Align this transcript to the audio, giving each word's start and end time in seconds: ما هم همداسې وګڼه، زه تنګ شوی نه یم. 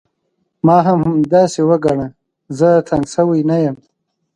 ما 0.65 0.77
هم 0.87 0.99
همداسې 1.09 1.61
وګڼه، 1.69 2.07
زه 2.57 2.69
تنګ 2.87 3.03
شوی 3.13 3.41
نه 3.49 3.57
یم. 3.63 3.77